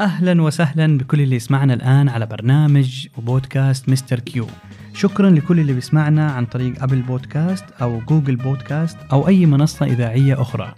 أهلا 0.00 0.42
وسهلا 0.42 0.98
بكل 0.98 1.20
اللي 1.20 1.36
يسمعنا 1.36 1.74
الآن 1.74 2.08
على 2.08 2.26
برنامج 2.26 3.06
وبودكاست 3.18 3.88
Mister 3.88 4.20
Q. 4.20 4.46
شكرا 4.94 5.30
لكل 5.30 5.60
اللي 5.60 5.72
بيسمعنا 5.72 6.30
عن 6.30 6.46
طريق 6.46 6.82
أبل 6.82 7.02
بودكاست 7.02 7.64
أو 7.82 8.00
جوجل 8.00 8.36
بودكاست 8.36 8.98
أو 9.12 9.28
أي 9.28 9.46
منصة 9.46 9.86
إذاعية 9.86 10.40
أخرى. 10.42 10.74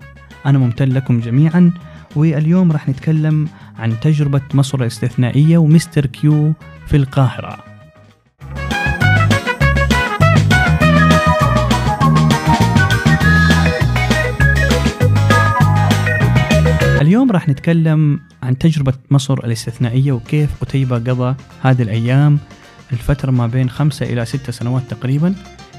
أنا 0.47 0.59
ممتن 0.59 0.89
لكم 0.89 1.21
جميعا 1.21 1.73
واليوم 2.17 2.73
راح 2.73 2.89
نتكلم 2.89 3.49
عن 3.79 4.01
تجربة 4.01 4.43
مصر 4.55 4.81
الاستثنائية 4.81 5.59
و 5.59 5.66
Mister 5.66 6.07
Q 6.07 6.53
في 6.87 6.97
القاهرة. 6.97 7.68
اليوم 17.09 17.31
راح 17.31 17.49
نتكلم 17.49 18.21
عن 18.43 18.59
تجربة 18.59 18.93
مصر 19.11 19.35
الاستثنائية 19.35 20.13
وكيف 20.13 20.51
قتيبة 20.61 20.97
قضى 20.97 21.37
هذه 21.63 21.83
الأيام 21.83 22.39
الفترة 22.93 23.31
ما 23.31 23.47
بين 23.47 23.71
خمسة 23.71 24.07
إلى 24.07 24.25
ستة 24.25 24.53
سنوات 24.53 24.83
تقريبا 24.91 25.35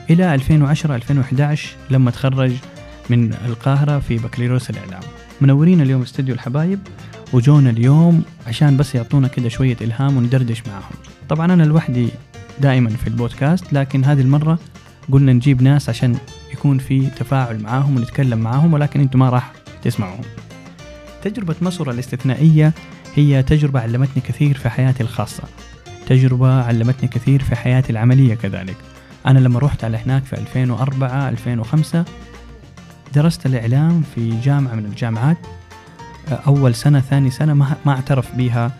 إلى 0.09 0.39
2010-2011 1.57 1.59
لما 1.89 2.11
تخرج 2.11 2.51
من 3.09 3.33
القاهرة 3.33 3.99
في 3.99 4.17
بكالوريوس 4.17 4.69
الإعلام. 4.69 5.01
منورين 5.41 5.81
اليوم 5.81 6.01
استديو 6.01 6.35
الحبايب 6.35 6.79
وجونا 7.33 7.69
اليوم 7.69 8.23
عشان 8.47 8.77
بس 8.77 8.95
يعطونا 8.95 9.27
كده 9.27 9.49
شوية 9.49 9.77
إلهام 9.81 10.17
وندردش 10.17 10.63
معاهم. 10.67 10.95
طبعا 11.29 11.53
أنا 11.53 11.63
لوحدي 11.63 12.09
دائما 12.59 12.89
في 12.89 13.07
البودكاست 13.07 13.73
لكن 13.73 14.05
هذه 14.05 14.21
المرة 14.21 14.59
قلنا 15.11 15.33
نجيب 15.33 15.61
ناس 15.61 15.89
عشان 15.89 16.17
يكون 16.53 16.77
في 16.77 17.07
تفاعل 17.07 17.59
معاهم 17.63 17.97
ونتكلم 17.97 18.39
معاهم 18.39 18.73
ولكن 18.73 18.99
أنتم 18.99 19.19
ما 19.19 19.29
راح 19.29 19.51
تسمعوهم. 19.81 20.23
تجربة 21.23 21.55
مصر 21.61 21.91
الاستثنائية 21.91 22.73
هي 23.15 23.43
تجربة 23.43 23.79
علمتني 23.79 24.23
كثير 24.27 24.57
في 24.57 24.69
حياتي 24.69 25.03
الخاصة. 25.03 25.43
تجربة 26.07 26.63
علمتني 26.63 27.09
كثير 27.09 27.43
في 27.43 27.55
حياتي 27.55 27.91
العملية 27.91 28.35
كذلك. 28.35 28.75
أنا 29.25 29.39
لما 29.39 29.59
رحت 29.59 29.83
على 29.83 29.97
هناك 29.97 30.23
في 30.23 30.33
2004 30.37 31.29
2005 31.29 32.05
درست 33.13 33.45
الإعلام 33.45 34.03
في 34.15 34.39
جامعة 34.39 34.73
من 34.73 34.85
الجامعات. 34.85 35.37
أول 36.47 36.75
سنة 36.75 36.99
ثاني 36.99 37.31
سنة 37.31 37.53
ما, 37.53 37.75
ما 37.85 37.91
اعترف 37.91 38.35
بها 38.35 38.71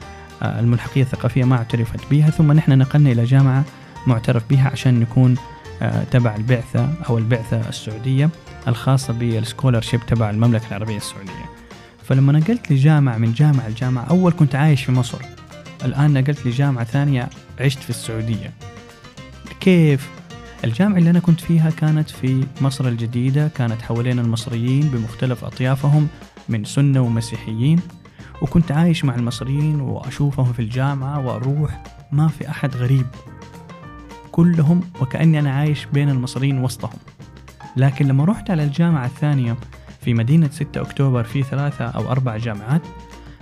الملحقية 0.44 1.02
الثقافية 1.02 1.44
ما 1.44 1.56
اعترفت 1.56 2.00
بها. 2.12 2.30
ثم 2.30 2.52
نحن 2.52 2.78
نقلنا 2.78 3.12
إلى 3.12 3.24
جامعة 3.24 3.64
معترف 4.08 4.44
بها 4.50 4.70
عشان 4.70 5.00
نكون 5.00 5.36
تبع 6.12 6.36
البعثة 6.36 6.90
أو 7.10 7.18
البعثة 7.18 7.70
السعودية 7.70 8.30
الخاصة 8.68 9.14
بالسكولرشيب 9.14 10.00
تبع 10.08 10.30
المملكة 10.30 10.68
العربية 10.68 10.98
السعودية. 10.98 11.59
فلما 12.10 12.34
نقلت 12.34 12.72
لجامعة 12.72 13.18
من 13.18 13.34
جامعة 13.34 13.70
لجامعة 13.70 14.04
أول 14.04 14.32
كنت 14.32 14.56
عايش 14.56 14.84
في 14.84 14.92
مصر. 14.92 15.18
الآن 15.86 16.14
نقلت 16.14 16.48
لجامعة 16.48 16.84
ثانية 16.84 17.30
عشت 17.60 17.80
في 17.80 17.90
السعودية. 17.90 18.54
كيف؟ 19.60 20.10
الجامعة 20.64 20.98
اللي 20.98 21.10
أنا 21.10 21.20
كنت 21.20 21.42
فيها 21.42 21.70
كانت 21.70 22.10
في 22.10 22.44
مصر 22.62 22.88
الجديدة 22.88 23.48
كانت 23.48 23.82
حوالين 23.82 24.20
المصريين 24.20 24.82
بمختلف 24.82 25.44
أطيافهم 25.44 26.08
من 26.50 26.66
سنة 26.66 27.02
ومسيحيين. 27.02 27.80
وكنت 28.42 28.72
عايش 28.72 29.06
مع 29.06 29.16
المصريين 29.16 29.82
وأشوفهم 29.82 30.54
في 30.54 30.62
الجامعة 30.62 31.26
وأروح 31.26 31.84
ما 32.12 32.28
في 32.28 32.50
أحد 32.50 32.76
غريب. 32.76 33.06
كلهم 34.32 34.82
وكأني 35.02 35.40
أنا 35.40 35.52
عايش 35.52 35.86
بين 35.94 36.10
المصريين 36.10 36.64
وسطهم. 36.64 37.00
لكن 37.78 38.08
لما 38.08 38.26
رحت 38.26 38.52
على 38.52 38.64
الجامعة 38.64 39.06
الثانية 39.06 39.58
في 40.10 40.14
مدينة 40.14 40.50
6 40.52 40.82
أكتوبر 40.82 41.24
في 41.24 41.44
ثلاثة 41.44 41.86
أو 41.86 42.12
أربع 42.12 42.38
جامعات. 42.38 42.82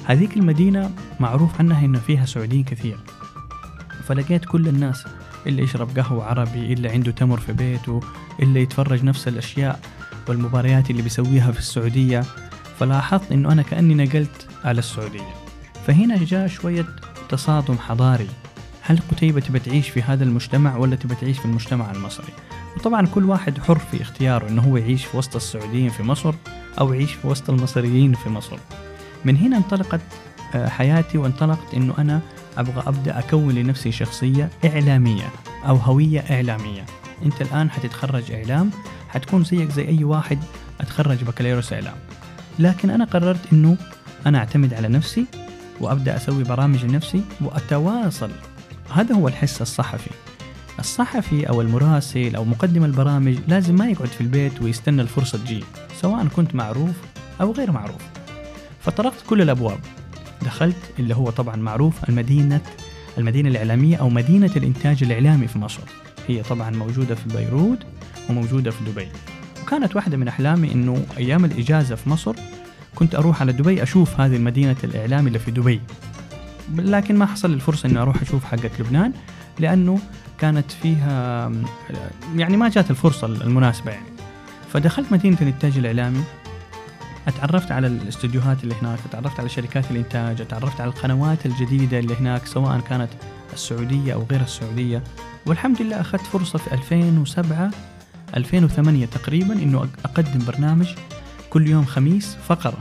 هذيك 0.06 0.38
المدينة 0.38 0.92
معروف 1.20 1.60
عنها 1.60 1.86
إنه 1.86 2.00
فيها 2.00 2.26
سعوديين 2.26 2.64
كثير. 2.64 2.98
فلقيت 4.04 4.46
كل 4.46 4.68
الناس 4.68 5.06
اللي 5.45 5.64
يشرب 5.64 6.00
قهوة 6.00 6.26
عربي 6.26 6.73
اللي 6.73 6.90
عنده 6.90 7.12
تمر 7.12 7.40
في 7.40 7.54
بيته 7.54 8.00
اللي 8.40 8.62
يتفرج 8.62 9.04
نفس 9.04 9.28
الأشياء 9.28 9.80
والمباريات 10.28 10.89
اللي 10.89 11.02
بيسويها 11.02 11.52
في 11.52 11.60
السعودية. 11.60 12.23
فلاحظت 12.80 13.32
إنه 13.32 13.52
أنا 13.52 13.61
كأني 13.61 14.05
نقلت 14.05 14.48
على 14.64 14.80
السعودية. 14.80 15.34
فهنا 15.86 16.23
جاء 16.23 16.48
شوية 16.48 16.86
تصادم 17.30 17.78
حضاري. 17.78 18.28
هل 18.82 18.99
قتيبة 19.11 19.39
تبى 19.39 19.60
تعيش 19.60 19.89
في 19.89 20.02
هذا 20.02 20.23
المجتمع 20.23 20.78
ولا 20.78 20.95
تبى 20.95 21.16
تعيش 21.16 21.39
في 21.39 21.45
المجتمع 21.45 21.92
المصري؟ 21.92 22.34
وطبعا 22.78 23.05
كل 23.05 23.26
واحد 23.26 23.60
حر 23.60 23.80
في 23.80 24.02
اختياره 24.02 24.49
إنه 24.49 24.61
هو 24.61 24.78
يعيش 24.78 25.05
في 25.05 25.17
وسط 25.17 25.36
السعوديين 25.36 25.89
في 25.89 26.04
مصر. 26.04 26.34
أو 26.80 26.93
يعيش 26.93 27.14
في 27.14 27.27
وسط 27.27 27.49
المصريين 27.49 28.14
في 28.14 28.30
مصر. 28.30 28.58
من 29.26 29.38
هنا 29.38 29.58
انطلقت 29.58 30.02
حياتي 30.54 31.17
وانطلقت 31.17 31.73
إنه 31.73 31.93
أنا 31.98 32.21
أبغى 32.58 32.83
أبدأ 32.88 33.20
أكون 33.20 33.55
لنفسي 33.55 33.92
شخصية 33.92 34.49
إعلامية 34.65 35.30
أو 35.67 35.76
هوية 35.76 36.20
إعلامية. 36.20 36.86
أنت 37.26 37.42
الآن 37.42 37.71
حتتخرج 37.71 38.32
إعلام 38.32 38.71
حتكون 39.10 39.43
زيك 39.43 39.71
زي 39.71 39.87
أي 39.87 40.04
واحد 40.04 40.39
أتخرج 40.82 41.23
بكالوريوس 41.23 41.73
إعلام. 41.73 41.95
لكن 42.60 42.89
أنا 42.89 43.05
قررت 43.05 43.54
إنه 43.54 43.77
أنا 44.26 44.37
أعتمد 44.37 44.73
على 44.73 44.87
نفسي 44.87 45.26
وأبدأ 45.82 46.16
أسوي 46.16 46.43
برامج 46.43 46.86
لنفسي 46.86 47.21
وأتواصل. 47.42 48.32
هذا 48.93 49.16
هو 49.16 49.27
الحس 49.27 49.61
الصحفي. 49.61 50.10
الصحفي 50.80 51.49
أو 51.49 51.61
المراسل 51.61 52.36
أو 52.36 52.45
مقدم 52.45 52.83
البرامج 52.83 53.36
لازم 53.48 53.76
ما 53.76 53.89
يقعد 53.89 54.08
في 54.08 54.21
البيت 54.21 54.61
ويستنى 54.61 55.02
الفرصة 55.02 55.37
تجي. 55.37 55.64
سواء 56.02 56.28
كنت 56.28 56.56
معروف 56.56 56.96
أو 57.42 57.52
غير 57.52 57.72
معروف. 57.72 58.02
فطرقت 58.82 59.24
كل 59.30 59.42
الأبواب. 59.42 59.80
دخلت 60.42 60.92
اللي 61.00 61.16
هو 61.16 61.30
طبعا 61.30 61.56
معروف 61.56 62.10
المدينة 62.10 62.62
المدينة 63.18 63.50
الإعلامية 63.50 63.98
أو 63.98 64.10
مدينة 64.10 64.52
الإنتاج 64.56 65.04
الإعلامي 65.04 65.48
في 65.48 65.60
مصر. 65.60 65.82
هي 66.28 66.44
طبعا 66.44 66.70
موجودة 66.70 67.16
في 67.16 67.38
بيروت 67.38 67.80
وموجودة 68.30 68.72
في 68.72 68.92
دبي. 68.92 69.08
وكانت 69.64 69.96
واحدة 69.96 70.18
من 70.18 70.28
أحلامي 70.28 70.72
أنه 70.72 71.06
أيام 71.18 71.46
الإجازة 71.46 71.96
في 71.96 72.10
مصر 72.10 72.36
كنت 72.96 73.16
أروح 73.16 73.42
على 73.42 73.52
دبي 73.54 73.84
أشوف 73.84 74.20
هذه 74.20 74.36
المدينة 74.36 74.76
الإعلام 74.84 75.28
اللي 75.28 75.40
في 75.40 75.52
دبي. 75.52 75.82
لكن 76.76 77.16
ما 77.18 77.26
حصل 77.26 77.54
الفرصة 77.54 77.90
أني 77.90 78.00
أروح 78.00 78.22
أشوف 78.22 78.46
حقة 78.46 78.72
لبنان 78.80 79.14
لأنه 79.60 80.00
كانت 80.40 80.72
فيها 80.72 81.52
يعني 82.36 82.58
ما 82.58 82.70
جات 82.70 82.92
الفرصة 82.92 83.28
المناسبة 83.28 83.92
يعني. 83.92 84.17
فدخلت 84.77 85.11
مدينة 85.11 85.38
الإنتاج 85.42 85.77
الإعلامي. 85.77 86.23
أتعرفت 87.27 87.71
على 87.71 87.88
الاستديوهات 87.88 88.64
اللي 88.64 88.76
هناك 88.82 88.99
أتعرفت 89.10 89.39
على 89.39 89.49
شركات 89.49 89.92
الإنتاج 89.92 90.42
أتعرفت 90.42 90.82
على 90.82 90.89
القنوات 90.89 91.45
الجديدة 91.45 91.99
اللي 91.99 92.15
هناك 92.15 92.45
سواء 92.45 92.80
كانت 92.80 93.10
السعودية 93.54 94.14
أو 94.14 94.26
غير 94.32 94.42
السعودية. 94.42 95.04
والحمد 95.45 95.82
لله 95.82 96.02
أخذت 96.02 96.21
فرصة 96.21 96.60
في 96.60 96.73
2007 96.73 97.71
2008 98.37 99.05
تقريبا 99.05 99.54
إنه 99.54 99.87
أقدم 100.05 100.45
برنامج 100.45 100.87
كل 101.49 101.67
يوم 101.67 101.86
خميس 101.86 102.37
فقرة. 102.48 102.77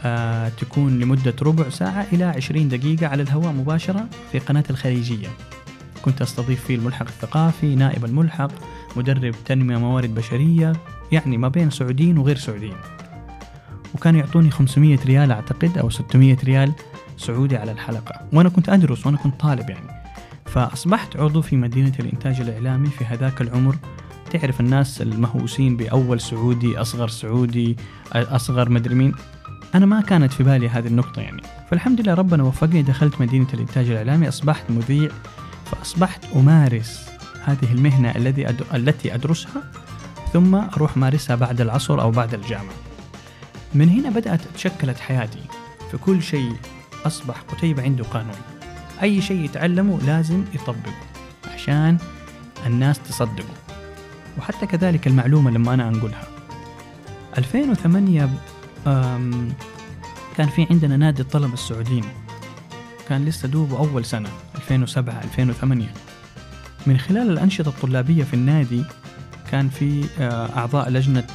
آه 0.00 0.48
تكون 0.48 0.98
لمدة 0.98 1.34
ربع 1.42 1.68
ساعة 1.68 2.06
إلى 2.12 2.24
20 2.24 2.68
دقيقة 2.68 3.06
على 3.06 3.22
الهواء 3.22 3.52
مباشرة 3.52 4.08
في 4.32 4.38
قناة 4.38 4.64
الخليجية. 4.70 5.28
كنت 6.02 6.22
أستضيف 6.22 6.64
فيه 6.64 6.74
الملحق 6.74 7.06
الثقافي 7.06 7.74
نائب 7.74 8.04
الملحق 8.04 8.50
مدرب 8.96 9.34
تنمية 9.44 9.76
موارد 9.76 10.14
بشرية 10.14 10.72
يعني 11.12 11.36
ما 11.36 11.48
بين 11.48 11.70
سعوديين 11.70 12.18
وغير 12.18 12.36
سعوديين. 12.36 12.76
وكانوا 13.94 14.20
يعطوني 14.20 14.50
500 14.50 14.98
ريال 15.06 15.32
أعتقد 15.32 15.78
أو 15.78 15.90
600 15.90 16.36
ريال 16.44 16.72
سعودي 17.18 17.56
على 17.56 17.72
الحلقة. 17.72 18.20
وأنا 18.32 18.48
كنت 18.48 18.68
أدرس 18.68 19.06
وأنا 19.06 19.16
كنت 19.16 19.40
طالب 19.40 19.70
يعني. 19.70 20.02
فأصبحت 20.46 21.16
عضو 21.16 21.42
في 21.42 21.56
مدينة 21.56 21.92
الإنتاج 22.00 22.40
الإعلامي 22.40 22.86
في 22.86 23.04
هذاك 23.04 23.40
العمر. 23.40 23.76
تعرف 24.30 24.60
الناس 24.60 25.02
المهووسين 25.02 25.76
بأول 25.76 26.20
سعودي 26.20 26.78
أصغر 26.78 27.08
سعودي 27.08 27.76
أصغر 28.12 28.68
مدري 28.68 28.94
مين. 28.94 29.14
أنا 29.74 29.86
ما 29.86 30.00
كانت 30.00 30.32
في 30.32 30.42
بالي 30.42 30.68
هذه 30.68 30.86
النقطة 30.86 31.22
يعني. 31.22 31.42
فالحمد 31.70 32.00
لله 32.00 32.14
ربنا 32.14 32.42
وفقني 32.42 32.82
دخلت 32.82 33.20
مدينة 33.20 33.46
الإنتاج 33.54 33.90
الإعلامي 33.90 34.28
أصبحت 34.28 34.70
مذيع 34.70 35.10
فأصبحت 35.64 36.24
أمارس 36.36 37.11
هذه 37.44 37.72
المهنة 37.72 38.10
الذي 38.10 38.48
أد... 38.48 38.62
التي 38.74 39.14
أدرسها 39.14 39.62
ثم 40.32 40.54
أروح 40.54 40.96
مارسها 40.96 41.36
بعد 41.36 41.60
العصر 41.60 42.00
أو 42.00 42.10
بعد 42.10 42.34
الجامعة. 42.34 42.74
من 43.74 43.88
هنا 43.88 44.10
بدأت 44.10 44.40
تشكلت 44.54 44.98
حياتي. 44.98 45.42
في 45.90 45.96
كل 45.96 46.22
شيء 46.22 46.56
أصبح 47.06 47.40
قتيبة 47.40 47.82
عنده 47.82 48.04
قانون 48.04 48.36
أي 49.02 49.22
شيء 49.22 49.44
يتعلمه 49.44 50.00
لازم 50.06 50.44
يطبقه 50.54 50.94
عشان 51.54 51.98
الناس 52.66 52.98
تصدقه. 52.98 53.54
وحتى 54.38 54.66
كذلك 54.66 55.06
المعلومة 55.06 55.50
لما 55.50 55.74
أنا 55.74 55.88
أنقلها. 55.88 56.24
2008 57.38 58.30
كان 60.36 60.48
في 60.48 60.66
عندنا 60.70 60.96
نادي 60.96 61.22
الطلبة 61.22 61.54
السعوديين. 61.54 62.04
كان 63.08 63.24
لسه 63.24 63.48
دوبه 63.48 63.78
أول 63.78 64.04
سنة 64.04 64.28
2007 64.56 65.20
2008 65.24 65.86
من 66.86 66.98
خلال 66.98 67.30
الأنشطة 67.30 67.68
الطلابية 67.68 68.24
في 68.24 68.34
النادي 68.34 68.84
كان 69.50 69.68
في 69.68 70.04
أعضاء 70.56 70.90
لجنة 70.90 71.26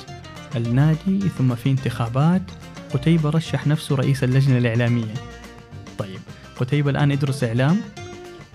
النادي 0.56 1.20
ثم 1.38 1.56
في 1.56 1.70
انتخابات. 1.70 2.42
قتيبة 2.94 3.30
رشح 3.30 3.68
نفسه 3.68 3.96
رئيس 3.96 4.24
اللجنة 4.24 4.58
الإعلامية. 4.58 5.14
طيب 5.98 6.20
قتيبة 6.60 6.90
الآن 6.92 7.12
يدرس 7.12 7.44
إعلام 7.44 7.78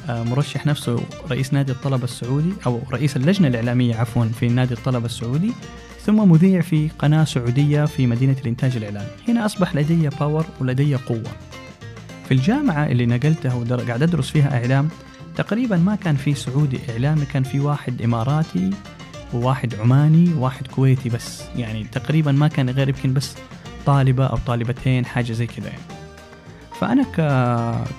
آه، 0.09 0.23
مرشح 0.23 0.67
نفسه 0.67 1.01
رئيس 1.31 1.53
نادي 1.53 1.73
الطلبة 1.73 2.05
السعودي 2.05 2.53
أو 2.67 2.81
رئيس 2.93 3.17
اللجنة 3.17 3.49
الإعلامية 3.49 3.97
عفوا 3.97 4.25
في 4.25 4.49
نادي 4.49 4.75
الطلبة 4.75 5.07
السعودي 5.07 5.53
ثم 6.07 6.31
مذيع 6.31 6.61
في 6.61 6.89
قناة 6.99 7.25
سعودية 7.25 7.85
في 7.85 8.07
مدينة 8.07 8.37
الإنتاج 8.41 8.77
الإعلامي 8.77 9.09
هنا 9.29 9.47
أصبح 9.47 9.75
لدي 9.75 10.09
باور 10.09 10.47
ولدي 10.61 10.95
قوة. 10.95 11.33
في 12.25 12.35
الجامعة 12.35 12.87
اللي 12.87 13.07
نقلتها 13.07 13.55
وقاعد 13.55 14.03
أدرس 14.03 14.31
فيها 14.31 14.57
إعلام 14.63 14.89
تقريبا 15.37 15.77
ما 15.77 15.95
كان 15.95 16.17
في 16.17 16.35
سعودي 16.35 16.79
إعلامي 16.91 17.25
كان 17.25 17.43
في 17.43 17.61
واحد 17.61 18.03
إماراتي 18.03 18.71
وواحد 19.35 19.75
عماني 19.75 20.35
وواحد 20.35 20.67
كويتي 20.67 21.09
بس. 21.09 21.43
يعني 21.57 21.85
تقريبا 21.85 22.33
ما 22.33 22.49
كان 22.49 22.71
غير 22.71 22.89
يمكن 22.89 23.13
بس 23.13 23.35
طالبة 23.87 24.27
أو 24.27 24.37
طالبتين 24.47 25.07
حاجة 25.07 25.33
زي 25.33 25.47
كذا 25.47 25.67
يعني. 25.69 25.83
فأنا 26.81 27.03
ك... 27.03 27.17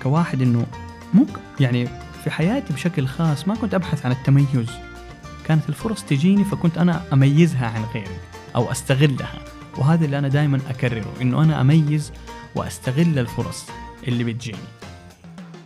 كواحد 0.02 0.42
إنه 0.42 0.66
مو 1.14 1.26
يعني 1.60 1.88
في 2.24 2.30
حياتي 2.30 2.72
بشكل 2.72 3.06
خاص 3.06 3.48
ما 3.48 3.54
كنت 3.54 3.74
أبحث 3.74 4.06
عن 4.06 4.12
التميز. 4.12 4.70
كانت 5.46 5.68
الفرص 5.68 6.02
تجيني 6.02 6.44
فكنت 6.44 6.78
أنا 6.78 7.02
أميزها 7.12 7.66
عن 7.66 7.84
غيري 7.94 8.16
أو 8.56 8.70
أستغلها. 8.70 9.44
وهذا 9.78 10.04
اللي 10.04 10.18
أنا 10.18 10.28
دائما 10.28 10.60
أكرره 10.70 11.12
إنه 11.22 11.42
أنا 11.42 11.60
أميز 11.60 12.12
وأستغل 12.54 13.18
الفرص 13.18 13.66
اللي 14.08 14.24
بتجيني. 14.24 14.58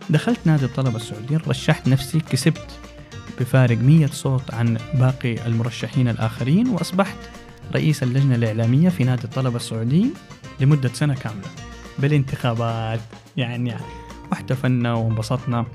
دخلت 0.09 0.39
نادي 0.45 0.65
الطلبة 0.65 0.95
السعوديين 0.95 1.39
رشحت 1.47 1.87
نفسي 1.87 2.19
كسبت 2.19 2.79
بفارق 3.39 3.77
مية 3.77 4.07
صوت 4.07 4.53
عن 4.53 4.77
باقي 4.93 5.45
المرشحين 5.47 6.07
الآخرين 6.07 6.69
وأصبحت 6.69 7.17
رئيس 7.73 8.03
اللجنة 8.03 8.35
الإعلامية 8.35 8.89
في 8.89 9.03
نادي 9.03 9.23
الطلبة 9.23 9.55
السعوديين 9.55 10.13
لمدة 10.59 10.89
سنة 10.93 11.13
كاملة 11.13 11.47
بالانتخابات. 11.99 12.99
يعني 13.37 13.75
واحتفلنا 14.31 14.93
وانبسطنا. 14.93 15.65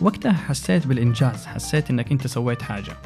وقتها 0.00 0.32
حسيت 0.32 0.86
بالإنجاز 0.86 1.46
حسيت 1.46 1.90
إنك 1.90 2.12
أنت 2.12 2.26
سويت 2.26 2.62
حاجة. 2.62 2.96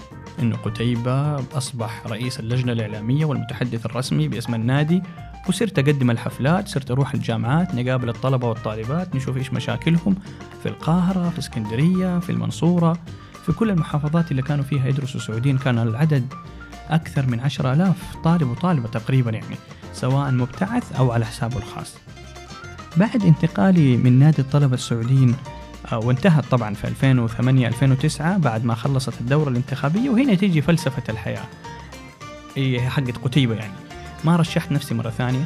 إنه 0.43 0.57
قتيبة 0.57 1.37
أصبح 1.57 2.07
رئيس 2.07 2.41
اللجنة 2.41 2.73
الإعلامية 2.73 3.25
والمتحدث 3.25 3.87
الرسمي 3.87 4.29
باسم 4.29 4.55
النادي 4.55 5.03
وصرت 5.49 5.79
أقدم 5.79 6.11
الحفلات 6.11 6.69
صرت 6.69 6.91
أروح 6.91 7.15
الجامعات 7.15 7.75
نقابل 7.75 8.09
الطلبة 8.09 8.49
والطالبات 8.49 9.17
نشوف 9.17 9.37
إيش 9.37 9.53
مشاكلهم 9.53 10.17
في 10.63 10.69
القاهرة 10.69 11.31
في 11.31 11.39
اسكندرية 11.39 12.19
في 12.19 12.31
المنصورة 12.31 12.99
في 13.47 13.53
كل 13.53 13.71
المحافظات 13.71 14.31
اللي 14.31 14.43
كانوا 14.43 14.65
فيها 14.65 14.89
يدرسوا 14.89 15.21
سعوديين. 15.21 15.59
كان 15.59 15.79
العدد 15.79 16.35
أكثر 16.89 17.27
من 17.27 17.41
عشرة 17.41 17.73
آلاف 17.73 18.17
طالب 18.25 18.51
وطالبة 18.51 18.89
تقريبا 18.89 19.31
يعني 19.31 19.57
سواء 19.93 20.31
مبتعث 20.31 20.93
أو 20.93 21.13
على 21.13 21.27
حسابه 21.27 21.57
الخاص. 21.57 21.95
بعد 22.97 23.25
انتقالي 23.25 23.97
من 23.97 24.19
نادي 24.19 24.43
الطلبة 24.43 24.75
السعوديين 24.75 25.35
آه، 25.93 25.99
وانتهت 25.99 26.45
طبعا 26.51 26.75
في 26.75 26.89
2008 26.89 27.69
2009 27.69 28.39
بعد 28.39 28.65
ما 28.65 28.75
خلصت 28.75 29.21
الدورة 29.21 29.49
الانتخابية 29.49 30.11
وهنا 30.11 30.35
تيجي 30.35 30.63
فلسفة 30.63 31.03
الحياة. 31.09 31.45
هي 32.57 32.91
حقت 32.91 33.17
قتيبة 33.25 33.55
يعني. 33.55 33.88
ما 34.25 34.37
رشحت 34.37 34.73
نفسي 34.73 34.95
مرة 34.95 35.11
ثانية. 35.11 35.45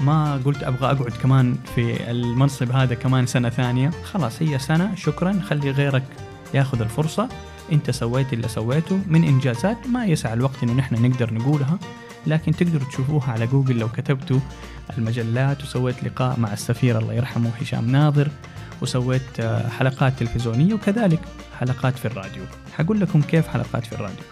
ما 0.00 0.40
قلت 0.44 0.62
أبغى 0.62 0.90
أقعد 0.90 1.12
كمان 1.22 1.56
في 1.74 2.10
المنصب 2.10 2.70
هذا 2.72 2.94
كمان 2.94 3.26
سنة 3.26 3.48
ثانية. 3.48 3.90
خلاص 4.04 4.42
هي 4.42 4.58
سنة 4.58 4.94
شكرا. 4.94 5.40
خلي 5.48 5.70
غيرك 5.70 6.04
ياخذ 6.54 6.80
الفرصة. 6.80 7.28
أنت 7.72 7.90
سويت 7.90 8.32
اللي 8.32 8.48
سويته. 8.48 9.00
من 9.06 9.24
إنجازات 9.24 9.86
ما 9.86 10.06
يسع 10.06 10.32
الوقت 10.32 10.62
إنه 10.62 10.72
نحن 10.72 11.06
نقدر 11.06 11.34
نقولها 11.34 11.78
لكن 12.26 12.52
تقدروا 12.52 12.88
تشوفوها 12.88 13.32
على 13.32 13.46
جوجل 13.46 13.78
لو 13.78 13.88
كتبتوا 13.88 14.40
المجلات 14.98 15.62
وسويت 15.62 16.04
لقاء 16.04 16.40
مع 16.40 16.52
السفير 16.52 16.98
الله 16.98 17.14
يرحمه 17.14 17.50
هشام 17.60 17.90
ناظر 17.90 18.28
وسويت 18.82 19.40
آه، 19.40 19.68
حلقات 19.68 20.18
تلفزيونية 20.18 20.74
وكذلك 20.74 21.20
حلقات 21.60 21.98
في 21.98 22.04
الراديو. 22.04 22.42
حقول 22.76 23.00
لكم 23.00 23.22
كيف 23.22 23.48
حلقات 23.48 23.86
في 23.86 23.92
الراديو. 23.92 24.24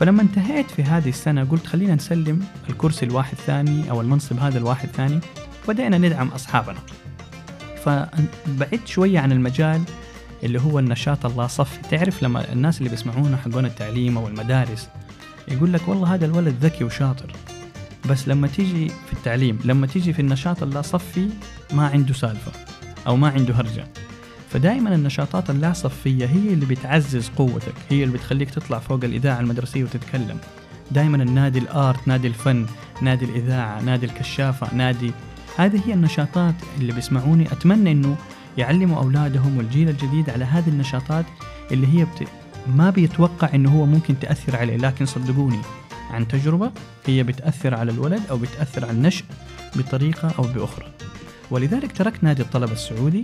فلما 0.00 0.22
انتهيت 0.22 0.70
في 0.70 0.82
هذه 0.82 1.08
السنة 1.08 1.44
قلت 1.44 1.66
خلينا 1.66 1.94
نسلم 1.94 2.40
الكرسي 2.68 3.06
الواحد 3.06 3.36
ثاني 3.36 3.90
أو 3.90 4.00
المنصب 4.00 4.38
هذا 4.38 4.58
الواحد 4.58 4.88
ثاني 4.88 5.20
بدأنا 5.68 5.98
ندعم 5.98 6.28
أصحابنا. 6.28 6.78
فبعدت 7.84 8.86
شوية 8.86 9.20
عن 9.20 9.32
المجال 9.32 9.82
اللي 10.42 10.60
هو 10.60 10.78
النشاط 10.78 11.26
الله 11.26 11.46
صفي 11.46 11.78
تعرف 11.90 12.22
لما 12.22 12.52
الناس 12.52 12.78
اللي 12.78 12.90
بيسمعونا 12.90 13.36
حقون 13.36 13.66
التعليم 13.66 14.18
أو 14.18 14.28
المدارس 14.28 14.88
يقول 15.48 15.72
لك 15.72 15.88
والله 15.88 16.14
هذا 16.14 16.26
الولد 16.26 16.54
ذكي 16.60 16.84
وشاطر 16.84 17.32
بس 18.10 18.28
لما 18.28 18.46
تيجي 18.46 18.88
في 18.88 19.12
التعليم 19.12 19.58
لما 19.64 19.86
تيجي 19.86 20.12
في 20.12 20.22
النشاط 20.22 20.62
اللا 20.62 20.82
صفي 20.82 21.28
ما 21.72 21.86
عنده 21.88 22.14
سالفة 22.14 22.52
أو 23.06 23.16
ما 23.16 23.28
عنده 23.28 23.54
هرجة. 23.54 23.86
فدائما 24.54 24.94
النشاطات 24.94 25.50
اللا 25.50 25.72
صفية 25.72 26.26
هي 26.26 26.52
اللي 26.52 26.66
بتعزز 26.66 27.28
قوتك 27.28 27.74
هي 27.90 28.04
اللي 28.04 28.14
بتخليك 28.14 28.50
تطلع 28.50 28.78
فوق 28.78 29.04
الإذاعة 29.04 29.40
المدرسية 29.40 29.84
وتتكلم. 29.84 30.38
دائما 30.90 31.22
النادي 31.22 31.58
الآرت 31.58 32.08
نادي 32.08 32.28
الفن 32.28 32.66
نادي 33.02 33.24
الإذاعة 33.24 33.82
نادي 33.82 34.06
الكشافة 34.06 34.74
نادي 34.74 35.12
هذه 35.56 35.80
هي 35.86 35.94
النشاطات 35.94 36.54
اللي 36.80 36.92
بيسمعوني. 36.92 37.52
أتمنى 37.52 37.92
أنه 37.92 38.16
يعلموا 38.58 38.98
أولادهم 38.98 39.58
والجيل 39.58 39.88
الجديد 39.88 40.30
على 40.30 40.44
هذه 40.44 40.68
النشاطات 40.68 41.24
اللي 41.72 41.98
هي 41.98 42.04
بت... 42.04 42.28
ما 42.76 42.90
بيتوقع 42.90 43.54
أنه 43.54 43.70
هو 43.70 43.86
ممكن 43.86 44.18
تأثر 44.18 44.56
عليه 44.56 44.76
لكن 44.76 45.06
صدقوني 45.06 45.60
عن 46.10 46.28
تجربة 46.28 46.70
هي 47.06 47.22
بتأثر 47.22 47.74
على 47.74 47.92
الولد 47.92 48.22
أو 48.30 48.36
بتأثر 48.36 48.84
على 48.84 48.92
النشء 48.92 49.24
بطريقة 49.76 50.32
أو 50.38 50.42
بأخرى. 50.42 50.86
ولذلك 51.50 51.92
تركت 51.92 52.24
نادي 52.24 52.42
الطلبة 52.42 52.72
السعودي 52.72 53.22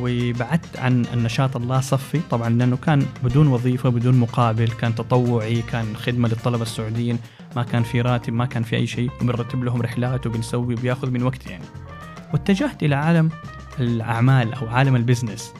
وبعدت 0.00 0.78
عن 0.78 1.06
النشاط 1.12 1.56
اللا 1.56 1.80
صفي. 1.80 2.20
طبعا 2.30 2.48
لأنه 2.48 2.76
كان 2.76 3.06
بدون 3.24 3.46
وظيفة 3.46 3.88
بدون 3.88 4.14
مقابل 4.14 4.68
كان 4.68 4.94
تطوعي 4.94 5.62
كان 5.62 5.96
خدمة 5.96 6.28
للطلبة 6.28 6.62
السعوديين. 6.62 7.18
ما 7.56 7.62
كان 7.62 7.82
في 7.82 8.00
راتب 8.00 8.32
ما 8.32 8.46
كان 8.46 8.62
في 8.62 8.76
أي 8.76 8.86
شيء. 8.86 9.10
وبنرتب 9.20 9.64
لهم 9.64 9.82
رحلات 9.82 10.26
وبنسوي 10.26 10.74
بياخذ 10.74 11.10
من 11.10 11.22
وقت 11.22 11.46
يعني. 11.46 11.64
واتجهت 12.32 12.82
إلى 12.82 12.94
عالم 12.94 13.30
الأعمال 13.80 14.54
أو 14.54 14.68
عالم 14.68 14.96
ال 14.96 15.02
business. 15.02 15.52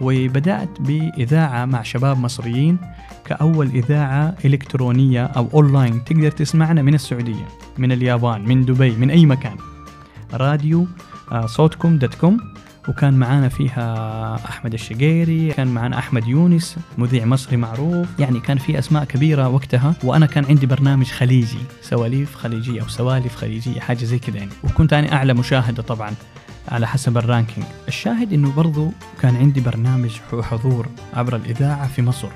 وبدأت 0.00 0.80
بإذاعة 0.80 1.64
مع 1.64 1.82
شباب 1.82 2.18
مصريين 2.18 2.78
كأول 3.24 3.66
إذاعة 3.66 4.34
إلكترونية 4.44 5.24
أو 5.24 5.48
أونلاين 5.54 6.04
تقدر 6.04 6.30
تسمعنا 6.30 6.82
من 6.82 6.94
السعودية 6.94 7.48
من 7.78 7.92
اليابان 7.92 8.44
من 8.44 8.64
دبي 8.64 8.90
من 8.90 9.10
أي 9.10 9.26
مكان. 9.26 9.56
راديو 10.34 10.86
آه، 11.32 11.46
صوتكم 11.46 11.98
dot 11.98 12.14
com 12.14 12.40
وكان 12.90 13.14
معانا 13.14 13.48
فيها 13.48 14.34
أحمد 14.48 14.72
الشقيري 14.72 15.52
كان 15.52 15.68
معانا 15.68 15.98
أحمد 15.98 16.28
يونس 16.28 16.76
مذيع 16.98 17.24
مصري 17.24 17.56
معروف. 17.56 18.08
يعني 18.18 18.40
كان 18.40 18.58
في 18.58 18.78
أسماء 18.78 19.04
كبيرة 19.04 19.48
وقتها 19.48 19.94
وأنا 20.04 20.26
كان 20.26 20.44
عندي 20.44 20.66
برنامج 20.66 21.06
خليجي 21.06 21.58
سواليف 21.82 22.34
خليجية 22.36 22.82
أو 22.82 22.88
سوالف 22.88 23.36
خليجية 23.36 23.80
حاجة 23.80 24.04
زي 24.04 24.18
كذا 24.18 24.36
يعني. 24.36 24.50
وكنت 24.64 24.92
أنا 24.92 25.12
أعلى 25.12 25.34
مشاهدة 25.34 25.82
طبعا 25.82 26.14
على 26.68 26.86
حسب 26.86 27.18
ال 27.18 27.23
ranking. 27.23 27.66
الشاهد 27.88 28.32
إنه 28.32 28.52
برضو 28.52 28.92
كان 29.20 29.36
عندي 29.36 29.60
برنامج 29.60 30.10
حضور 30.42 30.86
عبر 31.14 31.36
الإذاعة 31.36 31.88
في 31.88 32.02
مصر. 32.02 32.28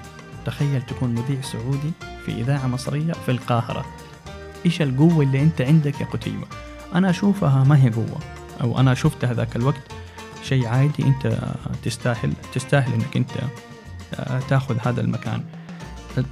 تخيل 0.47 0.83
تكون 0.83 1.11
مذيع 1.11 1.41
سعودي 1.41 1.93
في 2.27 2.33
إذاعة 2.33 2.67
مصرية 2.67 3.13
في 3.13 3.31
القاهرة. 3.31 3.85
إيش 4.67 4.83
القوة 4.83 5.25
اللي 5.25 5.43
أنت 5.43 5.61
عندك 5.61 6.01
يا 6.01 6.07
قتيبة؟ 6.07 6.47
أنا 6.95 7.11
أشوفها 7.11 7.65
ما 7.65 7.85
هي 7.85 7.91
قوة 7.91 8.19
أو 8.61 8.81
أنا 8.81 8.95
شفتها 8.95 9.35
ذاك 9.35 9.57
الوقت 9.57 9.83
شيء 10.45 10.67
عادي 10.67 11.03
انت 11.03 11.39
تستاهل 11.83 12.33
تستاهل 12.55 12.93
انك 12.93 13.17
انت 13.17 13.31
آه، 14.15 14.41
تاخذ 14.49 14.77
هذا 14.85 15.01
المكان. 15.01 15.43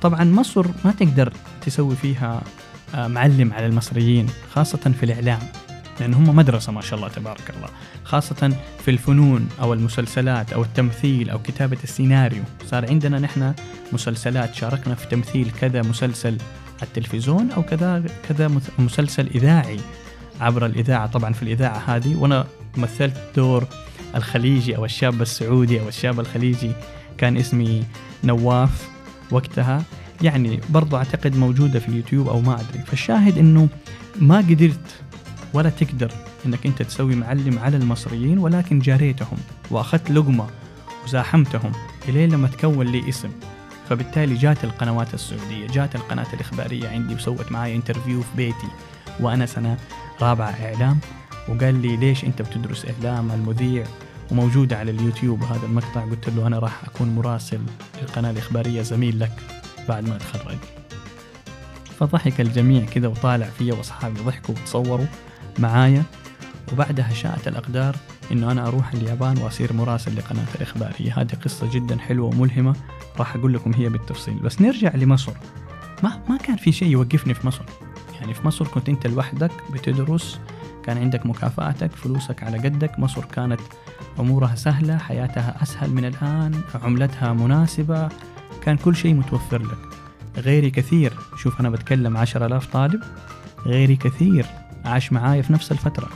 طبعا 0.02 0.24
مصر 0.24 0.66
ما 0.84 0.92
تقدر 0.92 1.32
تسوي 1.66 1.96
فيها 1.96 2.42
آه، 2.94 3.06
معلم 3.06 3.52
على 3.52 3.66
المصريين 3.66 4.26
خاصة 4.54 4.78
في 4.78 5.02
الإعلام 5.02 5.38
لأن 6.00 6.14
هم 6.14 6.36
مدرسة 6.36 6.72
ما 6.72 6.80
شاء 6.80 6.98
الله 6.98 7.08
تبارك 7.08 7.50
الله 7.56 7.68
خاصة 8.04 8.56
في 8.84 8.90
الفنون 8.90 9.48
أو 9.60 9.72
المسلسلات 9.72 10.52
أو 10.52 10.62
التمثيل 10.62 11.30
أو 11.30 11.38
كتابة 11.38 11.78
السيناريو. 11.84 12.42
صار 12.66 12.90
عندنا 12.90 13.18
نحن 13.18 13.54
مسلسلات 13.92 14.54
شاركنا 14.54 14.94
في 14.94 15.06
تمثيل 15.06 15.50
كذا 15.60 15.82
مسلسل 15.82 16.38
على 16.78 16.88
التلفزيون 16.88 17.50
أو 17.50 17.62
كذا 17.62 18.04
كذا 18.28 18.50
مسلسل 18.78 19.26
إذاعي 19.26 19.80
عبر 20.40 20.66
الإذاعة. 20.66 21.06
طبعا 21.06 21.32
في 21.32 21.42
الإذاعة 21.42 21.82
هذه 21.86 22.16
وأنا 22.16 22.46
مثلت 22.76 23.16
دور 23.36 23.66
الخليجي 24.14 24.76
أو 24.76 24.84
الشاب 24.84 25.22
السعودي 25.22 25.80
أو 25.80 25.88
الشاب 25.88 26.20
الخليجي 26.20 26.72
كان 27.18 27.36
اسمي 27.36 27.84
نواف 28.24 28.88
وقتها. 29.30 29.82
يعني 30.22 30.60
برضو 30.70 30.96
أعتقد 30.96 31.36
موجودة 31.36 31.80
في 31.80 31.88
اليوتيوب 31.88 32.28
أو 32.28 32.40
ما 32.40 32.54
أدري. 32.54 32.84
فالشاهد 32.86 33.38
أنه 33.38 33.68
ما 34.20 34.36
قدرت 34.36 35.02
ولا 35.54 35.70
تقدر 35.70 36.12
أنك 36.46 36.66
أنت 36.66 36.82
تسوي 36.82 37.14
معلم 37.14 37.58
على 37.58 37.76
المصريين 37.76 38.38
ولكن 38.38 38.78
جاريتهم 38.78 39.38
وأخذت 39.70 40.10
لقمة 40.10 40.46
وزاحمتهم 41.04 41.72
إلين 42.08 42.32
لما 42.32 42.48
تكون 42.48 42.86
لي 42.86 43.08
اسم. 43.08 43.30
فبالتالي 43.88 44.34
جات 44.34 44.64
القنوات 44.64 45.14
السعودية 45.14 45.66
جات 45.66 45.96
القناة 45.96 46.26
الإخبارية 46.34 46.88
عندي 46.88 47.14
وسوت 47.14 47.52
معي 47.52 47.76
interview 47.76 48.20
في 48.20 48.36
بيتي. 48.36 48.68
وأنا 49.20 49.46
سنة 49.46 49.76
رابعة 50.22 50.50
إعلام. 50.50 50.98
وقال 51.48 51.82
لي 51.82 51.96
ليش 51.96 52.24
أنت 52.24 52.42
بتدرس 52.42 52.86
إعلام 52.86 53.32
المذيع 53.32 53.84
وموجودة 54.30 54.78
على 54.78 54.90
اليوتيوب؟ 54.90 55.42
هذا 55.42 55.66
المقطع. 55.66 56.00
قلت 56.00 56.28
له 56.28 56.46
أنا 56.46 56.58
راح 56.58 56.84
أكون 56.84 57.08
مراسل 57.08 57.60
للقناة 58.02 58.30
الإخبارية 58.30 58.82
زميل 58.82 59.20
لك 59.20 59.32
بعد 59.88 60.08
ما 60.08 60.16
أتخرج. 60.16 60.58
فضحك 61.98 62.40
الجميع 62.40 62.84
كذا 62.84 63.08
وطالع 63.08 63.46
فيا 63.46 63.74
وأصحابي 63.74 64.20
ضحكوا 64.20 64.54
وتصوروا 64.54 65.06
معايا. 65.58 66.02
وبعدها 66.72 67.14
شاءت 67.14 67.48
الأقدار 67.48 67.96
إنه 68.32 68.52
أنا 68.52 68.66
أروح 68.68 68.92
اليابان 68.92 69.38
وأصير 69.38 69.72
مراسل 69.72 70.16
لقناة 70.16 70.46
الإخبارية. 70.54 71.20
هذه 71.20 71.34
قصة 71.44 71.70
جدا 71.72 71.98
حلوة 71.98 72.26
وملهمة 72.26 72.76
راح 73.18 73.34
أقول 73.34 73.54
لكم 73.54 73.72
هي 73.72 73.88
بالتفصيل. 73.88 74.34
بس 74.34 74.60
نرجع 74.60 74.94
لمصر. 74.94 75.32
ما 76.02 76.22
ما 76.28 76.36
كان 76.36 76.56
في 76.56 76.72
شيء 76.72 76.88
يوقفني 76.88 77.34
في 77.34 77.46
مصر. 77.46 77.64
يعني 78.20 78.34
في 78.34 78.46
مصر 78.46 78.66
كنت 78.66 78.88
أنت 78.88 79.06
لوحدك 79.06 79.52
بتدرس 79.72 80.38
كان 80.84 80.98
عندك 80.98 81.26
مكافآتك 81.26 81.90
فلوسك 81.92 82.42
على 82.42 82.58
قدك 82.58 82.98
مصر 82.98 83.24
كانت 83.24 83.60
أمورها 84.20 84.54
سهلة 84.54 84.98
حياتها 84.98 85.62
أسهل 85.62 85.90
من 85.90 86.04
الآن 86.04 86.60
عملتها 86.82 87.32
مناسبة 87.32 88.08
كان 88.62 88.76
كل 88.76 88.96
شيء 88.96 89.14
متوفر 89.14 89.62
لك. 89.62 89.78
غيري 90.36 90.70
كثير 90.70 91.12
شوف 91.36 91.60
أنا 91.60 91.70
بتكلم 91.70 92.16
عشر 92.16 92.46
ألاف 92.46 92.66
طالب 92.66 93.02
غيري 93.66 93.96
كثير 93.96 94.46
عاش 94.84 95.12
معايا 95.12 95.42
في 95.42 95.52
نفس 95.52 95.72
الفترة 95.72 96.08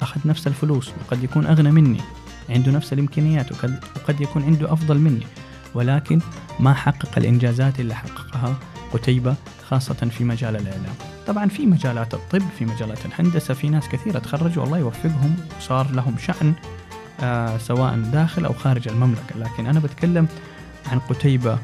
أخذ 0.00 0.20
نفس 0.24 0.46
الفلوس 0.46 0.88
وقد 0.88 1.24
يكون 1.24 1.46
أغنى 1.46 1.70
مني 1.70 2.00
عنده 2.50 2.72
نفس 2.72 2.92
الإمكانيات 2.92 3.52
وقد, 3.52 3.84
وقد 3.96 4.20
يكون 4.20 4.42
عنده 4.42 4.72
أفضل 4.72 4.98
مني 4.98 5.26
ولكن 5.74 6.20
ما 6.60 6.74
حقق 6.74 7.18
الإنجازات 7.18 7.80
اللي 7.80 7.94
حققها 7.94 8.54
قتيبة 8.92 9.34
خاصة 9.68 9.94
في 9.94 10.24
مجال 10.24 10.56
الإعلام. 10.56 10.94
طبعا 11.26 11.48
في 11.48 11.66
مجالات 11.66 12.14
الطب 12.14 12.42
في 12.58 12.64
مجالات 12.64 13.06
الهندسة 13.06 13.54
في 13.54 13.68
ناس 13.68 13.88
كثيرة 13.88 14.18
تخرجوا 14.18 14.64
الله 14.64 14.78
يوفقهم 14.78 15.36
وصار 15.58 15.90
لهم 15.92 16.18
شأن 16.18 16.54
آه 17.20 17.58
سواء 17.58 17.96
داخل 17.96 18.44
أو 18.44 18.52
خارج 18.52 18.88
المملكة. 18.88 19.38
لكن 19.38 19.66
أنا 19.66 19.80
بتكلم 19.80 20.28
عن 20.86 20.98
قتيبة 20.98 21.58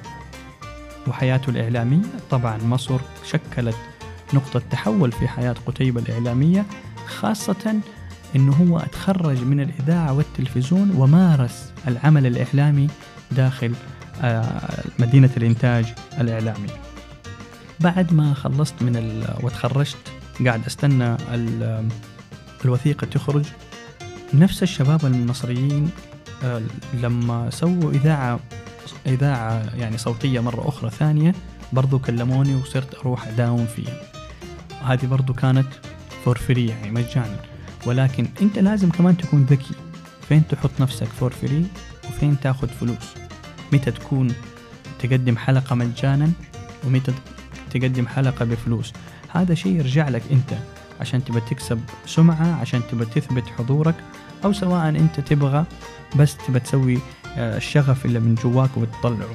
وحياته 1.08 1.50
الإعلامية. 1.50 2.02
طبعا 2.30 2.58
مصر 2.58 3.00
شكلت 3.24 3.76
نقطة 4.34 4.62
تحول 4.70 5.12
في 5.12 5.28
حياة 5.28 5.54
قتيبة 5.66 6.00
الإعلامية 6.00 6.66
خاصة 7.06 7.80
أنه 8.36 8.52
هو 8.52 8.78
تخرج 8.92 9.44
من 9.44 9.60
الإذاعة 9.60 10.12
والتلفزيون 10.12 10.90
ومارس 10.96 11.72
العمل 11.88 12.26
الإعلامي 12.26 12.88
داخل 13.30 13.74
آه، 14.22 14.84
مدينة 14.98 15.30
الإنتاج 15.36 15.94
الإعلامي. 16.20 16.68
بعد 17.82 18.12
ما 18.14 18.34
خلصت 18.34 18.82
من 18.82 18.96
ال... 18.96 19.34
وتخرجت 19.42 20.12
قاعد 20.46 20.66
أستنى 20.66 21.16
ال... 21.34 21.88
الوثيقة 22.64 23.04
تخرج. 23.04 23.44
نفس 24.34 24.62
الشباب 24.62 25.06
المصريين 25.06 25.90
آه، 26.44 26.62
لما 26.94 27.50
سووا 27.50 27.90
إذاعة 27.90 28.40
إذاعة 29.06 29.76
يعني 29.76 29.98
صوتية 29.98 30.40
مرة 30.40 30.68
أخرى 30.68 30.90
ثانية 30.90 31.34
برضو 31.72 31.98
كلموني 31.98 32.54
وصرت 32.54 32.94
أروح 32.94 33.28
أداوم 33.28 33.66
فيها. 33.66 34.00
هذه 34.84 35.06
برضو 35.06 35.32
كانت 35.32 35.66
for 36.24 36.38
free 36.38 36.66
يعني 36.66 36.90
مجانا. 36.90 37.36
ولكن 37.86 38.28
أنت 38.42 38.58
لازم 38.58 38.90
كمان 38.90 39.16
تكون 39.16 39.46
ذكي. 39.50 39.74
فين 40.28 40.42
تحط 40.48 40.70
نفسك 40.80 41.06
for 41.06 41.32
free 41.32 41.66
وفين 42.08 42.40
تاخذ 42.40 42.68
فلوس؟ 42.68 43.14
متى 43.72 43.90
تكون 43.90 44.34
تقدم 44.98 45.36
حلقة 45.36 45.74
مجانا؟ 45.74 46.32
ومتى 46.86 47.12
تقدم 47.72 48.06
حلقة 48.06 48.44
بفلوس. 48.44 48.92
هذا 49.28 49.54
شيء 49.54 49.72
يرجع 49.72 50.08
لك 50.08 50.22
أنت 50.30 50.58
عشان 51.00 51.24
تبى 51.24 51.40
تكسب 51.40 51.80
سمعة 52.06 52.60
عشان 52.60 52.80
تبى 52.90 53.04
تثبت 53.04 53.44
حضورك 53.58 53.94
أو 54.44 54.52
سواء 54.52 54.88
أنت 54.88 55.20
تبغى 55.20 55.64
بس 56.16 56.36
تبى 56.36 56.60
تسوي 56.60 56.98
آه، 57.36 57.56
الشغف 57.56 58.06
اللي 58.06 58.20
من 58.20 58.34
جواك 58.34 58.70
وتطلعه. 58.76 59.34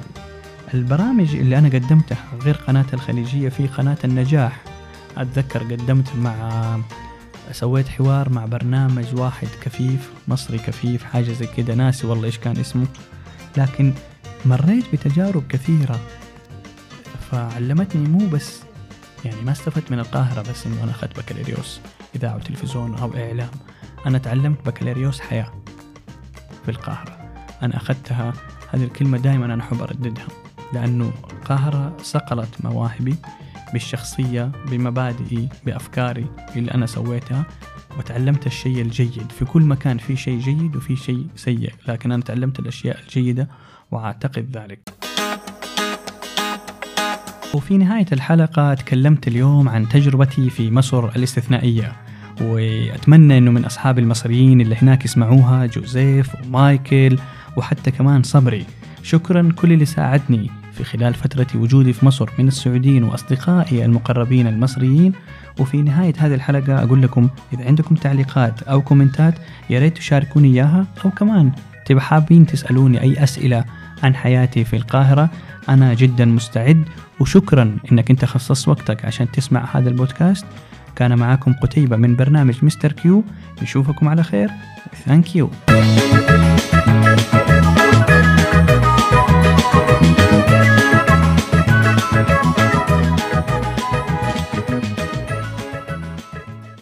البرامج 0.74 1.34
اللي 1.34 1.58
أنا 1.58 1.68
قدمتها 1.68 2.24
غير 2.42 2.54
قناة 2.54 2.86
الخليجية 2.92 3.48
في 3.48 3.66
قناة 3.66 3.98
النجاح. 4.04 4.60
أتذكر 5.16 5.62
قدمت 5.62 6.16
مع 6.16 6.78
سويت 7.52 7.88
حوار 7.88 8.32
مع 8.32 8.46
برنامج 8.46 9.04
واحد 9.14 9.48
كفيف 9.62 10.10
مصري 10.28 10.58
كفيف 10.58 11.04
حاجة 11.04 11.32
زي 11.32 11.46
كده. 11.56 11.74
ناسي 11.74 12.06
والله 12.06 12.24
إيش 12.26 12.38
كان 12.38 12.56
اسمه. 12.56 12.86
لكن 13.56 13.92
مريت 14.44 14.84
بتجارب 14.92 15.42
كثيرة. 15.48 16.00
فعلمتني 17.30 18.08
مو 18.08 18.28
بس 18.28 18.62
يعني 19.24 19.40
ما 19.40 19.52
استفدت 19.52 19.92
من 19.92 19.98
القاهرة 19.98 20.40
بس 20.50 20.66
إنه 20.66 20.82
أنا 20.84 20.90
أخذت 20.90 21.18
بكالوريوس 21.18 21.80
إذاعة 22.16 22.36
وتلفزيون 22.36 22.94
أو 22.94 23.16
إعلام. 23.16 23.50
أنا 24.06 24.18
تعلمت 24.18 24.66
بكالوريوس 24.66 25.20
حياة 25.20 25.52
في 26.64 26.70
القاهرة. 26.70 27.18
أنا 27.62 27.76
أخذتها 27.76 28.32
هذه 28.74 28.84
الكلمة 28.84 29.18
دائما 29.18 29.44
أنا 29.44 29.62
أحب 29.62 29.82
أرددها 29.82 30.26
لأنه 30.72 31.12
القاهرة 31.32 31.96
صقلت 32.02 32.64
مواهبي 32.64 33.16
بالشخصية 33.72 34.52
بمبادئي 34.70 35.48
بأفكاري 35.66 36.26
اللي 36.56 36.70
أنا 36.70 36.86
سويتها 36.86 37.44
وتعلمت 37.98 38.46
الشيء 38.46 38.80
الجيد. 38.82 39.32
في 39.32 39.44
كل 39.44 39.62
مكان 39.62 39.98
في 39.98 40.16
شيء 40.16 40.38
جيد 40.38 40.76
وفي 40.76 40.96
شيء 40.96 41.26
سيء 41.36 41.72
لكن 41.88 42.12
أنا 42.12 42.22
تعلمت 42.22 42.58
الأشياء 42.58 43.00
الجيدة 43.00 43.48
وأعتقد 43.90 44.56
ذلك. 44.56 44.97
وفي 47.54 47.78
نهاية 47.78 48.06
الحلقة 48.12 48.74
تكلمت 48.74 49.28
اليوم 49.28 49.68
عن 49.68 49.88
تجربتي 49.88 50.50
في 50.50 50.70
مصر 50.70 51.08
الاستثنائية 51.08 51.92
وأتمنى 52.40 53.38
أنه 53.38 53.50
من 53.50 53.64
أصحاب 53.64 53.98
المصريين 53.98 54.60
اللي 54.60 54.76
هناك 54.82 55.04
يسمعوها 55.04 55.66
جوزيف 55.66 56.30
ومايكل 56.44 57.18
وحتى 57.56 57.90
كمان 57.90 58.22
صبري. 58.22 58.64
شكرا 59.02 59.52
كل 59.56 59.72
اللي 59.72 59.84
ساعدني 59.84 60.50
في 60.72 60.84
خلال 60.84 61.14
فترة 61.14 61.46
وجودي 61.54 61.92
في 61.92 62.06
مصر 62.06 62.30
من 62.38 62.48
السعوديين 62.48 63.04
وأصدقائي 63.04 63.84
المقربين 63.84 64.46
المصريين. 64.46 65.12
وفي 65.60 65.82
نهاية 65.82 66.14
هذه 66.18 66.34
الحلقة 66.34 66.82
أقول 66.82 67.02
لكم 67.02 67.28
إذا 67.52 67.64
عندكم 67.64 67.94
تعليقات 67.94 68.62
أو 68.62 68.82
كومنتات 68.82 69.34
يا 69.70 69.78
ريت 69.78 69.96
تشاركوني 69.96 70.48
إياها 70.48 70.86
أو 71.04 71.10
كمان 71.10 71.52
تبقى 71.86 72.02
حابين 72.04 72.46
تسألوني 72.46 73.00
أي 73.00 73.22
أسئلة 73.22 73.64
عن 74.02 74.14
حياتي 74.14 74.64
في 74.64 74.76
القاهرة. 74.76 75.30
أنا 75.68 75.94
جدا 75.94 76.24
مستعد 76.24 76.84
وشكرا 77.20 77.76
إنك 77.92 78.10
أنت 78.10 78.24
خصصت 78.24 78.68
وقتك 78.68 79.04
عشان 79.04 79.30
تسمع 79.30 79.64
هذا 79.72 79.88
البودكاست. 79.88 80.46
كان 80.96 81.18
معاكم 81.18 81.52
قتيبة 81.52 81.96
من 81.96 82.16
برنامج 82.16 82.54
Mr. 82.62 82.92
Q. 82.92 83.24
نشوفكم 83.62 84.08
على 84.08 84.22
خير. 84.22 84.50
thank 85.06 85.36
you 85.36 85.50